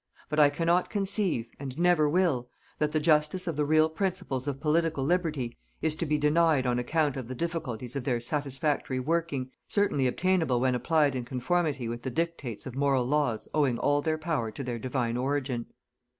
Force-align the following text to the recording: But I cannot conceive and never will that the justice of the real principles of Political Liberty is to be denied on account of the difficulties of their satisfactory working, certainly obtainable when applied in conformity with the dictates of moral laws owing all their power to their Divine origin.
But 0.29 0.39
I 0.39 0.49
cannot 0.49 0.89
conceive 0.89 1.47
and 1.59 1.77
never 1.77 2.09
will 2.09 2.49
that 2.79 2.91
the 2.91 2.99
justice 2.99 3.45
of 3.45 3.55
the 3.55 3.65
real 3.67 3.87
principles 3.87 4.47
of 4.47 4.59
Political 4.59 5.03
Liberty 5.03 5.59
is 5.79 5.95
to 5.97 6.07
be 6.07 6.17
denied 6.17 6.65
on 6.65 6.79
account 6.79 7.17
of 7.17 7.27
the 7.27 7.35
difficulties 7.35 7.95
of 7.95 8.03
their 8.03 8.19
satisfactory 8.19 8.99
working, 8.99 9.51
certainly 9.67 10.07
obtainable 10.07 10.59
when 10.59 10.73
applied 10.73 11.13
in 11.13 11.23
conformity 11.23 11.87
with 11.87 12.01
the 12.01 12.09
dictates 12.09 12.65
of 12.65 12.73
moral 12.73 13.05
laws 13.05 13.47
owing 13.53 13.77
all 13.77 14.01
their 14.01 14.17
power 14.17 14.49
to 14.49 14.63
their 14.63 14.79
Divine 14.79 15.17
origin. 15.17 15.67